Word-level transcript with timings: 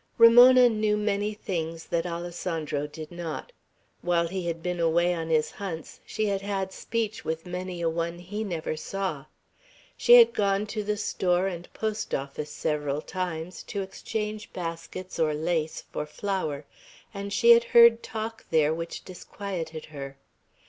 Ramona 0.17 0.67
knew 0.67 0.97
many 0.97 1.31
things 1.35 1.85
that 1.85 2.07
Alessandro 2.07 2.87
did 2.87 3.11
not. 3.11 3.51
While 4.01 4.29
he 4.29 4.47
had 4.47 4.63
been 4.63 4.79
away 4.79 5.13
on 5.13 5.29
his 5.29 5.51
hunts, 5.51 5.99
she 6.07 6.25
had 6.25 6.41
had 6.41 6.73
speech 6.73 7.23
with 7.23 7.45
many 7.45 7.81
a 7.83 7.87
one 7.87 8.17
he 8.17 8.43
never 8.43 8.75
saw. 8.75 9.25
She 9.95 10.15
had 10.15 10.33
gone 10.33 10.65
to 10.65 10.81
the 10.83 10.97
store 10.97 11.45
and 11.45 11.71
post 11.73 12.15
office 12.15 12.49
several 12.49 13.03
times, 13.03 13.61
to 13.69 13.83
exchange 13.83 14.51
baskets 14.53 15.19
or 15.19 15.35
lace 15.35 15.83
for 15.91 16.07
flour, 16.07 16.65
and 17.13 17.31
she 17.31 17.51
had 17.51 17.65
heard 17.65 18.01
talk 18.01 18.45
there 18.49 18.73
which 18.73 19.05
disquieted 19.05 19.85
her. 19.93 20.17